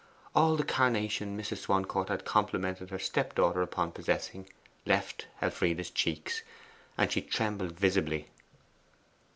All 0.33 0.55
the 0.55 0.63
carnation 0.63 1.39
Mrs. 1.39 1.57
Swancourt 1.57 2.09
had 2.09 2.25
complimented 2.25 2.89
her 2.89 2.97
step 2.97 3.35
daughter 3.35 3.61
upon 3.61 3.91
possessing 3.91 4.49
left 4.83 5.27
Elfride's 5.43 5.91
cheeks, 5.91 6.41
and 6.97 7.11
she 7.11 7.21
trembled 7.21 7.73
visibly. 7.73 8.27